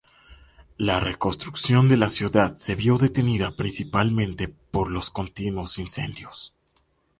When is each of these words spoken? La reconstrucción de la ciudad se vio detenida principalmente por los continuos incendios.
La 0.79 0.99
reconstrucción 0.99 1.87
de 1.87 1.95
la 1.95 2.09
ciudad 2.09 2.55
se 2.55 2.73
vio 2.73 2.97
detenida 2.97 3.55
principalmente 3.55 4.47
por 4.47 4.89
los 4.89 5.11
continuos 5.11 5.77
incendios. 5.77 6.55